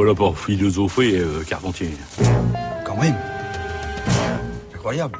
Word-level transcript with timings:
pas 0.00 0.06
là 0.06 0.14
pour 0.14 0.38
philosopher, 0.38 1.18
euh, 1.18 1.42
Carpentier. 1.46 1.90
Quand 2.86 2.96
même. 2.96 3.14
Incroyable. 4.74 5.18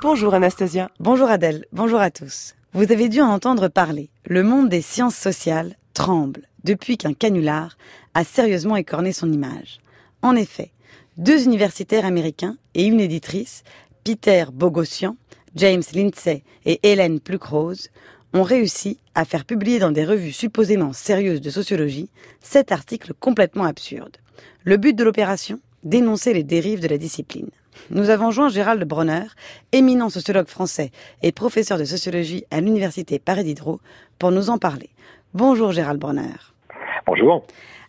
Bonjour 0.00 0.32
Anastasia. 0.32 0.90
Bonjour 1.00 1.28
Adèle, 1.28 1.64
bonjour 1.72 1.98
à 1.98 2.12
tous. 2.12 2.54
Vous 2.72 2.92
avez 2.92 3.08
dû 3.08 3.20
en 3.20 3.30
entendre 3.30 3.66
parler. 3.66 4.10
Le 4.26 4.44
monde 4.44 4.68
des 4.68 4.80
sciences 4.80 5.16
sociales 5.16 5.74
tremble 5.92 6.42
depuis 6.62 6.98
qu'un 6.98 7.14
canular 7.14 7.76
a 8.14 8.22
sérieusement 8.22 8.76
écorné 8.76 9.12
son 9.12 9.32
image. 9.32 9.80
En 10.22 10.36
effet, 10.36 10.70
deux 11.16 11.44
universitaires 11.44 12.06
américains 12.06 12.56
et 12.74 12.84
une 12.84 13.00
éditrice, 13.00 13.64
Peter 14.04 14.44
Bogossian, 14.52 15.16
James 15.56 15.82
Lindsay 15.94 16.44
et 16.64 16.78
Hélène 16.84 17.18
Plucrose, 17.18 17.88
ont 18.32 18.42
réussi 18.42 18.98
à 19.14 19.24
faire 19.24 19.44
publier 19.44 19.78
dans 19.78 19.90
des 19.90 20.04
revues 20.04 20.32
supposément 20.32 20.92
sérieuses 20.92 21.40
de 21.40 21.50
sociologie 21.50 22.08
cet 22.40 22.72
article 22.72 23.12
complètement 23.18 23.64
absurde. 23.64 24.16
Le 24.64 24.76
but 24.76 24.94
de 24.94 25.04
l'opération? 25.04 25.60
Dénoncer 25.84 26.32
les 26.32 26.44
dérives 26.44 26.80
de 26.80 26.88
la 26.88 26.98
discipline. 26.98 27.50
Nous 27.90 28.10
avons 28.10 28.30
joint 28.30 28.48
Gérald 28.48 28.82
Bronner, 28.84 29.24
éminent 29.72 30.08
sociologue 30.08 30.46
français 30.46 30.90
et 31.22 31.32
professeur 31.32 31.78
de 31.78 31.84
sociologie 31.84 32.44
à 32.50 32.60
l'université 32.60 33.18
Paris 33.18 33.44
Diderot, 33.44 33.80
pour 34.18 34.30
nous 34.30 34.50
en 34.50 34.58
parler. 34.58 34.90
Bonjour 35.34 35.72
Gérald 35.72 35.98
Bronner. 35.98 36.36
Bonjour. 37.06 37.44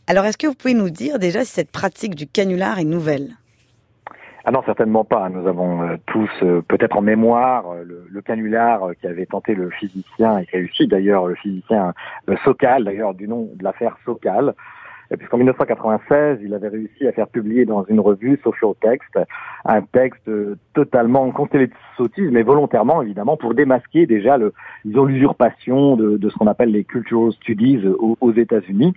Alors 0.07 0.25
est-ce 0.25 0.37
que 0.37 0.47
vous 0.47 0.55
pouvez 0.55 0.73
nous 0.73 0.89
dire 0.89 1.19
déjà 1.19 1.45
si 1.45 1.51
cette 1.51 1.71
pratique 1.71 2.15
du 2.15 2.27
canular 2.27 2.79
est 2.79 2.85
nouvelle? 2.85 3.37
Ah 4.45 4.51
non, 4.51 4.61
certainement 4.65 5.05
pas. 5.05 5.29
Nous 5.29 5.47
avons 5.47 5.83
euh, 5.83 5.95
tous 6.05 6.29
euh, 6.41 6.61
peut-être 6.67 6.97
en 6.97 7.01
mémoire 7.01 7.71
euh, 7.71 7.83
le, 8.09 8.21
canular 8.21 8.89
qui 8.99 9.07
avait 9.07 9.25
tenté 9.25 9.55
le 9.55 9.69
physicien 9.69 10.39
et 10.39 10.47
réussi 10.51 10.85
d'ailleurs 10.87 11.27
le 11.27 11.35
physicien 11.35 11.93
Sokal, 12.43 12.83
d'ailleurs 12.83 13.13
du 13.13 13.27
nom 13.27 13.49
de 13.55 13.63
l'affaire 13.63 13.97
Sokal, 14.05 14.53
puisqu'en 15.17 15.37
1996, 15.37 16.39
il 16.41 16.53
avait 16.53 16.69
réussi 16.69 17.07
à 17.07 17.11
faire 17.11 17.27
publier 17.27 17.65
dans 17.65 17.85
une 17.85 17.99
revue 17.99 18.39
Social 18.43 18.71
Text 18.81 19.19
un 19.65 19.81
texte 19.81 20.29
totalement 20.73 21.29
constellé 21.31 21.67
de 21.67 21.73
sottises, 21.97 22.31
mais 22.31 22.43
volontairement 22.43 23.01
évidemment 23.01 23.37
pour 23.37 23.53
démasquer 23.53 24.05
déjà 24.05 24.37
l'usurpation 24.85 25.97
de, 25.97 26.29
ce 26.29 26.37
qu'on 26.37 26.47
appelle 26.47 26.71
les 26.71 26.85
cultural 26.85 27.31
studies 27.33 27.85
aux, 27.85 28.17
aux 28.19 28.33
États-Unis. 28.33 28.93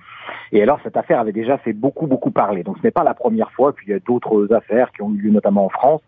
Et 0.53 0.63
alors 0.63 0.81
cette 0.83 0.97
affaire 0.97 1.21
avait 1.21 1.33
déjà 1.33 1.59
fait 1.59 1.73
beaucoup 1.73 2.07
beaucoup 2.07 2.31
parler. 2.31 2.63
Donc 2.63 2.79
ce 2.79 2.83
n'est 2.83 2.91
pas 2.91 3.05
la 3.05 3.15
première 3.15 3.51
fois. 3.53 3.73
Puis 3.73 3.87
il 3.89 3.91
y 3.91 3.95
a 3.95 4.01
d'autres 4.01 4.53
affaires 4.53 4.93
qui 4.93 5.03
ont 5.03 5.13
eu 5.13 5.19
lieu 5.19 5.31
notamment 5.31 5.67
en 5.67 5.71
France 5.71 6.03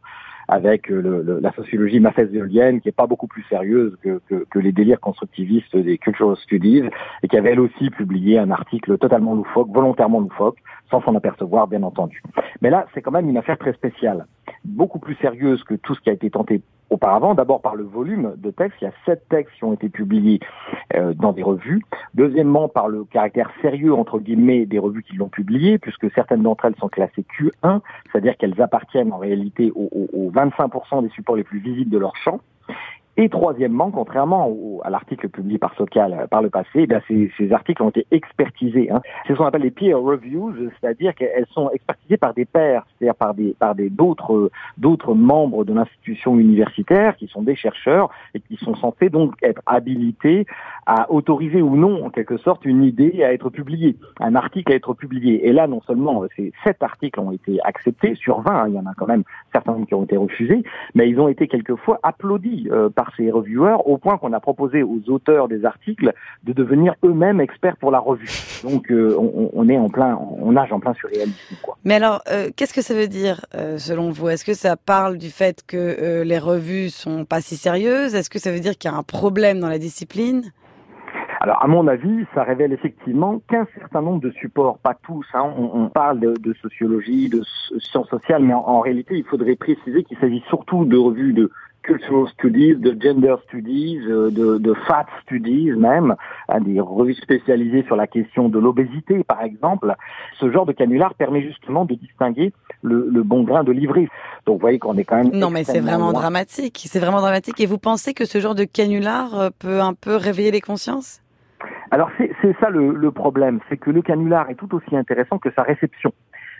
avec 0.48 0.91
euh, 0.91 1.22
le, 1.25 1.41
la 1.41 1.53
sociologie 1.53 2.00
macédonienne 2.00 2.81
qui 2.81 2.89
est 2.89 2.92
pas 2.92 3.06
beaucoup 3.06 3.27
plus 3.27 3.44
sérieuse 3.44 3.94
que, 4.03 4.20
que, 4.28 4.47
que, 4.50 4.59
les 4.59 4.72
délires 4.72 4.98
constructivistes 4.98 5.77
des 5.77 5.98
Cultural 5.98 6.36
Studies 6.36 6.84
et 7.22 7.28
qui 7.28 7.36
avait 7.36 7.50
elle 7.50 7.61
aussi 7.61 7.91
publié 7.91 8.39
un 8.39 8.50
article 8.50 8.97
totalement 8.97 9.34
loufoque, 9.34 9.69
volontairement 9.70 10.20
loufoque, 10.20 10.56
sans 10.91 11.03
s'en 11.03 11.14
apercevoir 11.14 11.69
bien 11.69 11.83
entendu. 11.83 12.22
Mais 12.62 12.70
là, 12.70 12.86
c'est 12.94 13.03
quand 13.03 13.11
même 13.11 13.28
une 13.28 13.36
affaire 13.36 13.59
très 13.59 13.75
spéciale, 13.75 14.27
beaucoup 14.69 14.98
plus 14.98 15.14
sérieuse 15.16 15.62
que 15.64 15.74
tout 15.74 15.94
ce 15.94 16.00
qui 16.00 16.11
a 16.11 16.12
été 16.12 16.30
tenté 16.30 16.62
auparavant. 16.91 17.34
D'abord 17.34 17.61
par 17.61 17.74
le 17.74 17.84
volume 17.84 18.34
de 18.36 18.50
textes, 18.50 18.78
il 18.80 18.84
y 18.84 18.88
a 18.88 18.92
sept 19.05 19.22
textes 19.28 19.55
qui 19.56 19.64
ont 19.64 19.72
été 19.72 19.88
publiés 19.88 20.41
euh, 20.94 21.12
dans 21.14 21.33
des 21.33 21.42
revues. 21.42 21.83
Deuxièmement 22.14 22.69
par 22.69 22.88
le 22.88 23.05
caractère 23.05 23.50
sérieux 23.60 23.92
entre 23.94 24.19
guillemets 24.19 24.66
des 24.66 24.78
revues 24.78 25.02
qui 25.02 25.16
l'ont 25.16 25.28
publié, 25.28 25.78
puisque 25.78 26.10
certaines 26.12 26.42
d'entre 26.42 26.64
elles 26.64 26.77
sont 26.77 26.88
classées 26.88 27.25
Q1, 27.38 27.80
c'est-à-dire 28.10 28.36
qu'elles 28.36 28.60
appartiennent 28.60 29.12
en 29.12 29.19
réalité 29.19 29.70
aux, 29.75 30.08
aux 30.12 30.30
25% 30.30 31.03
des 31.03 31.10
supports 31.10 31.36
les 31.36 31.44
plus 31.44 31.58
visibles 31.58 31.91
de 31.91 31.98
leur 31.98 32.16
champ. 32.16 32.41
Et 33.20 33.28
troisièmement, 33.28 33.91
contrairement 33.91 34.48
à 34.84 34.91
l'article 34.91 35.28
publié 35.28 35.58
par 35.58 35.74
Socal 35.74 36.12
euh, 36.12 36.27
par 36.28 36.41
le 36.41 36.50
passé, 36.50 36.86
eh 36.88 37.30
ces, 37.36 37.52
articles 37.52 37.83
ont 37.83 37.88
été 37.88 38.06
expertisés. 38.12 38.92
Hein. 38.92 39.00
C'est 39.27 39.33
ce 39.33 39.38
qu'on 39.38 39.44
appelle 39.44 39.62
les 39.62 39.72
peer 39.72 40.00
reviews, 40.00 40.55
c'est-à-dire 40.80 41.16
qu'elles 41.16 41.47
sont 41.50 41.69
expertisées 41.70 42.16
par 42.16 42.33
des 42.33 42.44
pairs, 42.44 42.86
c'est-à-dire 42.86 43.16
par 43.16 43.34
des 43.34 43.56
par 43.58 43.75
des 43.75 43.91
d'autres 43.91 44.52
d'autres 44.77 45.14
membres 45.14 45.64
de 45.64 45.75
l'institution 45.75 46.38
universitaire 46.38 47.16
qui 47.16 47.26
sont 47.26 47.42
des 47.42 47.56
chercheurs 47.56 48.09
et 48.34 48.41
qui 48.41 48.56
sont 48.56 48.76
censés 48.76 49.10
donc 49.10 49.34
être 49.42 49.62
habilités 49.66 50.47
à 50.88 51.10
autoriser 51.12 51.60
ou 51.60 51.76
non 51.76 52.06
en 52.06 52.09
quelque 52.09 52.38
sorte 52.38 52.65
une 52.65 52.82
idée 52.82 53.22
à 53.22 53.34
être 53.34 53.50
publiée, 53.50 53.94
un 54.21 54.34
article 54.34 54.72
à 54.72 54.75
être 54.75 54.94
publié. 54.94 55.47
Et 55.47 55.53
là, 55.53 55.66
non 55.66 55.82
seulement 55.82 56.25
ces 56.34 56.50
sept 56.65 56.82
articles 56.82 57.21
ont 57.21 57.31
été 57.31 57.59
acceptés 57.62 58.15
sur 58.15 58.41
20, 58.41 58.50
hein, 58.50 58.69
il 58.69 58.75
y 58.75 58.78
en 58.78 58.87
a 58.87 58.94
quand 58.97 59.06
même 59.06 59.22
certains 59.53 59.84
qui 59.84 59.93
ont 59.93 60.04
été 60.04 60.16
refusés, 60.16 60.62
mais 60.94 61.10
ils 61.10 61.21
ont 61.21 61.28
été 61.28 61.47
quelquefois 61.47 62.00
applaudis 62.03 62.69
euh, 62.72 62.88
par 62.88 63.12
ces 63.19 63.31
reviewers 63.31 63.77
au 63.84 63.98
point 63.98 64.16
qu'on 64.16 64.32
a 64.32 64.41
proposé 64.41 64.82
aux 64.82 65.03
auteurs 65.09 65.47
des 65.47 65.66
articles 65.66 66.15
de 66.44 66.54
devenir 66.54 66.94
eux-mêmes 67.04 67.43
experts 67.43 67.77
pour 67.77 67.91
la 67.91 67.98
revue. 67.98 68.31
Donc 68.65 68.91
euh, 68.91 69.15
on, 69.19 69.69
est 69.69 69.77
en 69.77 69.91
plein, 69.91 70.19
on 70.41 70.53
nage 70.53 70.72
en 70.72 70.81
plein 70.81 70.94
surréalisme. 70.94 71.56
Quoi. 71.62 71.77
Mais 71.84 71.97
alors, 71.97 72.22
euh, 72.31 72.48
qu'est-ce 72.56 72.72
que 72.72 72.82
ça 72.82 72.94
veut 72.94 73.09
dire 73.09 73.44
selon 73.77 74.10
vous? 74.10 74.31
Est-ce 74.31 74.44
que 74.44 74.54
ça 74.54 74.77
parle 74.77 75.19
du 75.19 75.28
fait 75.28 75.65
que 75.66 76.22
les 76.22 76.38
revues 76.38 76.88
sont 76.88 77.27
pas 77.27 77.43
si 77.43 77.56
sérieuses? 77.56 78.15
Est-ce 78.15 78.31
que 78.31 78.38
ça 78.38 78.50
veut 78.50 78.60
dire 78.60 78.78
qu'il 78.78 78.91
y 78.91 78.94
a 78.94 78.97
un 78.97 79.03
problème 79.03 79.60
dans 79.60 79.69
la 79.69 79.78
discipline? 79.78 80.50
Alors, 81.41 81.62
à 81.62 81.69
mon 81.69 81.87
avis, 81.87 82.26
ça 82.34 82.43
révèle 82.43 82.72
effectivement 82.72 83.41
qu'un 83.49 83.66
certain 83.78 84.03
nombre 84.03 84.21
de 84.21 84.31
supports, 84.32 84.78
pas 84.78 84.94
tous, 85.04 85.25
hein, 85.34 85.53
on, 85.56 85.88
parle 85.88 86.19
de, 86.19 86.53
sociologie, 86.60 87.28
de 87.28 87.43
sciences 87.78 88.09
sociales, 88.09 88.43
mais 88.43 88.54
en 88.54 88.81
réalité, 88.81 89.16
il 89.16 89.25
faudrait 89.25 89.54
préciser 89.54 90.03
qu'il 90.03 90.19
s'agit 90.19 90.43
surtout 90.48 90.84
de 90.84 90.97
revues 90.97 91.32
de 91.32 91.50
cultural 91.82 92.28
studies, 92.34 92.75
de 92.77 92.97
gender 93.00 93.37
studies, 93.47 94.00
euh, 94.09 94.31
de, 94.31 94.59
de 94.59 94.75
fat 94.87 95.06
studies 95.22 95.71
même, 95.71 96.16
hein, 96.48 96.60
des 96.60 96.81
revues 96.81 97.15
spécialisées 97.15 97.82
sur 97.84 97.97
la 97.97 98.06
question 98.06 98.48
de 98.48 98.59
l'obésité 98.59 99.25
par 99.25 99.43
exemple. 99.43 99.94
Ce 100.38 100.50
genre 100.50 100.66
de 100.66 100.72
canular 100.72 101.15
permet 101.15 101.41
justement 101.43 101.84
de 101.84 101.94
distinguer 101.94 102.53
le, 102.82 103.09
le 103.10 103.22
bon 103.22 103.43
grain 103.43 103.65
de 103.65 103.72
livret. 103.72 104.09
Donc 104.44 104.56
vous 104.56 104.60
voyez 104.60 104.78
qu'on 104.78 104.97
est 104.98 105.04
quand 105.04 105.16
même... 105.16 105.31
Non 105.31 105.50
mais 105.50 105.65
c'est 105.65 105.81
vraiment 105.81 106.12
dramatique, 106.12 106.84
c'est 106.91 107.00
vraiment 107.00 107.21
dramatique. 107.21 107.60
Et 107.60 107.66
vous 107.66 107.78
pensez 107.78 108.12
que 108.12 108.25
ce 108.25 108.38
genre 108.38 108.54
de 108.54 108.65
canular 108.65 109.38
euh, 109.38 109.48
peut 109.59 109.81
un 109.81 109.94
peu 109.94 110.16
réveiller 110.16 110.50
les 110.50 110.60
consciences? 110.60 111.22
Alors 111.91 112.10
c'est 112.19 112.56
ça 112.60 112.71
le, 112.71 112.93
le 112.93 113.10
problème, 113.10 113.60
c'est 113.69 113.76
que 113.76 113.91
le 113.91 114.03
canular 114.03 114.50
est 114.50 114.54
tout 114.54 114.75
aussi 114.75 114.97
intéressant 114.97 115.38
que 115.38 115.50
sa 115.53 115.62
réception. 115.62 116.12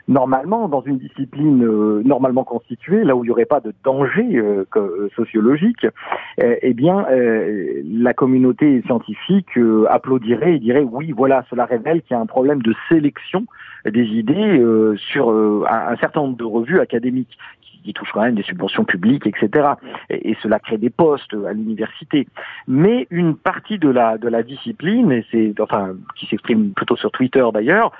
Normalement, 0.09 0.69
dans 0.69 0.81
une 0.81 0.97
discipline 0.97 1.63
euh, 1.63 2.03
normalement 2.03 2.43
constituée, 2.43 3.05
là 3.05 3.15
où 3.15 3.25
il 3.25 3.27
n'y 3.27 3.31
aurait 3.31 3.45
pas 3.45 3.61
de 3.61 3.75
danger 3.85 4.37
euh, 4.37 4.65
euh, 4.77 5.11
sociologique, 5.15 5.87
eh 6.39 6.73
bien, 6.73 7.05
la 7.11 8.15
communauté 8.15 8.81
scientifique 8.87 9.59
applaudirait 9.89 10.55
et 10.55 10.59
dirait 10.59 10.87
oui, 10.89 11.13
voilà, 11.13 11.45
cela 11.51 11.65
révèle 11.67 12.01
qu'il 12.03 12.13
y 12.13 12.19
a 12.19 12.21
un 12.21 12.27
problème 12.27 12.63
de 12.63 12.75
sélection 12.89 13.45
des 13.85 14.05
idées 14.05 14.63
sur 14.97 15.31
un, 15.31 15.97
certain 15.97 16.21
nombre 16.21 16.37
de 16.37 16.45
revues 16.45 16.81
académiques 16.81 17.37
qui 17.83 17.93
touchent 17.93 18.13
quand 18.13 18.23
même 18.23 18.35
des 18.35 18.43
subventions 18.43 18.85
publiques, 18.85 19.27
etc. 19.27 19.71
Et, 20.11 20.37
cela 20.43 20.59
crée 20.61 20.79
des 20.79 20.91
postes 20.91 21.35
à 21.35 21.53
l'université. 21.53 22.29
Mais 22.69 23.07
une 23.11 23.37
partie 23.37 23.79
de 23.79 23.89
la 23.89 24.19
de 24.19 24.29
la 24.29 24.43
discipline, 24.43 25.23
c'est 25.31 25.53
enfin 25.61 25.95
qui 26.17 26.27
s'exprime 26.27 26.73
plutôt 26.73 26.97
sur 26.97 27.11
Twitter 27.11 27.45
d'ailleurs, 27.53 27.93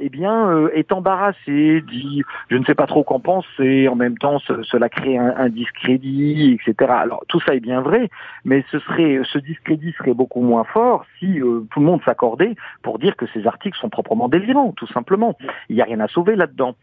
eh 0.00 0.08
bien 0.08 0.68
est 0.68 0.92
embarrassée 0.92 1.82
dit 1.82 2.22
je 2.50 2.56
ne 2.56 2.64
sais 2.64 2.74
pas 2.74 2.86
trop 2.86 3.04
qu'en 3.04 3.20
penser, 3.20 3.88
en 3.88 3.94
même 3.94 4.18
temps 4.18 4.38
cela 4.38 4.88
crée 4.88 5.16
un, 5.16 5.48
discrédit, 5.48 6.58
etc. 6.58 6.90
Alors 6.90 7.24
tout 7.28 7.40
ça 7.40 7.54
est 7.54 7.60
bien 7.60 7.80
vrai, 7.80 8.10
mais 8.44 8.64
ce 8.70 8.78
serait 8.80 9.20
ce 9.24 9.38
discrédit 9.38 9.92
serait 9.98 10.14
beaucoup 10.14 10.40
moins 10.40 10.64
fort 10.64 11.04
si 11.18 11.40
euh, 11.40 11.66
tout 11.70 11.80
le 11.80 11.86
monde 11.86 12.00
s'accordait 12.04 12.54
pour 12.82 12.98
dire 12.98 13.16
que 13.16 13.26
ces 13.32 13.46
articles 13.46 13.78
sont 13.78 13.88
proprement 13.88 14.28
délirants, 14.28 14.72
tout 14.72 14.86
simplement. 14.88 15.36
Il 15.68 15.76
n'y 15.76 15.82
a 15.82 15.84
rien 15.84 16.00
à 16.00 16.08
sauver 16.08 16.36
là-dedans. 16.36 16.74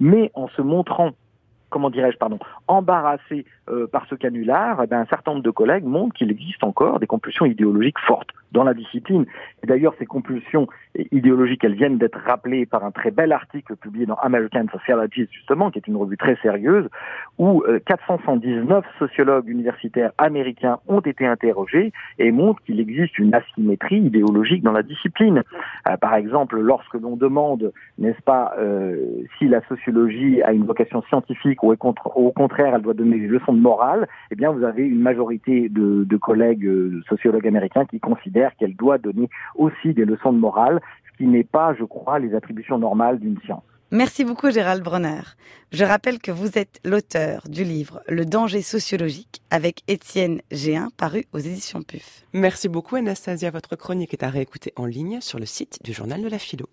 Mais 0.00 0.30
en 0.34 0.48
se 0.48 0.62
montrant 0.62 1.12
comment 1.74 1.90
dirais-je, 1.90 2.16
pardon, 2.18 2.38
embarrassé 2.68 3.44
euh, 3.68 3.88
par 3.88 4.06
ce 4.06 4.14
canular, 4.14 4.80
eh 4.84 4.86
ben, 4.86 5.00
un 5.00 5.06
certain 5.06 5.32
nombre 5.32 5.42
de 5.42 5.50
collègues 5.50 5.82
montrent 5.84 6.14
qu'il 6.14 6.30
existe 6.30 6.62
encore 6.62 7.00
des 7.00 7.08
compulsions 7.08 7.46
idéologiques 7.46 7.98
fortes 7.98 8.28
dans 8.52 8.62
la 8.62 8.74
discipline. 8.74 9.26
Et 9.64 9.66
d'ailleurs, 9.66 9.94
ces 9.98 10.06
compulsions 10.06 10.68
idéologiques, 11.10 11.64
elles 11.64 11.74
viennent 11.74 11.98
d'être 11.98 12.20
rappelées 12.20 12.64
par 12.64 12.84
un 12.84 12.92
très 12.92 13.10
bel 13.10 13.32
article 13.32 13.74
publié 13.74 14.06
dans 14.06 14.14
American 14.14 14.66
Sociology, 14.70 15.26
justement, 15.32 15.72
qui 15.72 15.78
est 15.78 15.88
une 15.88 15.96
revue 15.96 16.16
très 16.16 16.36
sérieuse, 16.36 16.88
où 17.38 17.64
419 17.86 18.84
euh, 18.84 18.98
sociologues 19.04 19.48
universitaires 19.48 20.12
américains 20.18 20.78
ont 20.86 21.00
été 21.00 21.26
interrogés 21.26 21.92
et 22.20 22.30
montrent 22.30 22.62
qu'il 22.62 22.78
existe 22.78 23.18
une 23.18 23.34
asymétrie 23.34 23.98
idéologique 23.98 24.62
dans 24.62 24.70
la 24.70 24.84
discipline. 24.84 25.42
Euh, 25.88 25.96
par 25.96 26.14
exemple, 26.14 26.60
lorsque 26.60 26.94
l'on 26.94 27.16
demande, 27.16 27.72
n'est-ce 27.98 28.22
pas, 28.22 28.54
si 29.38 29.48
la 29.48 29.66
sociologie 29.66 30.40
a 30.42 30.52
une 30.52 30.66
vocation 30.66 31.02
scientifique 31.08 31.63
ou 31.64 31.72
au 32.14 32.32
contraire 32.32 32.74
elle 32.74 32.82
doit 32.82 32.94
donner 32.94 33.18
des 33.18 33.26
leçons 33.26 33.52
de 33.52 33.60
morale, 33.60 34.06
eh 34.30 34.36
bien 34.36 34.50
vous 34.50 34.64
avez 34.64 34.86
une 34.86 35.00
majorité 35.00 35.68
de, 35.68 36.04
de 36.04 36.16
collègues 36.16 36.66
euh, 36.66 37.02
sociologues 37.08 37.46
américains 37.46 37.84
qui 37.86 38.00
considèrent 38.00 38.54
qu'elle 38.56 38.76
doit 38.76 38.98
donner 38.98 39.28
aussi 39.56 39.94
des 39.94 40.04
leçons 40.04 40.32
de 40.32 40.38
morale, 40.38 40.80
ce 41.10 41.16
qui 41.16 41.26
n'est 41.26 41.44
pas, 41.44 41.74
je 41.74 41.84
crois, 41.84 42.18
les 42.18 42.34
attributions 42.34 42.78
normales 42.78 43.18
d'une 43.18 43.38
science. 43.40 43.62
Merci 43.90 44.24
beaucoup 44.24 44.50
Gérald 44.50 44.82
Bronner. 44.82 45.20
Je 45.70 45.84
rappelle 45.84 46.18
que 46.18 46.32
vous 46.32 46.58
êtes 46.58 46.80
l'auteur 46.84 47.42
du 47.48 47.62
livre 47.62 48.02
Le 48.08 48.24
danger 48.24 48.60
sociologique 48.60 49.40
avec 49.50 49.82
Étienne 49.86 50.40
Géin 50.50 50.88
paru 50.96 51.26
aux 51.32 51.38
éditions 51.38 51.82
PUF. 51.82 52.24
Merci 52.32 52.68
beaucoup 52.68 52.96
Anastasia. 52.96 53.50
Votre 53.50 53.76
chronique 53.76 54.12
est 54.12 54.24
à 54.24 54.30
réécouter 54.30 54.72
en 54.74 54.86
ligne 54.86 55.20
sur 55.20 55.38
le 55.38 55.46
site 55.46 55.78
du 55.84 55.92
journal 55.92 56.22
de 56.22 56.28
la 56.28 56.38
philo. 56.38 56.66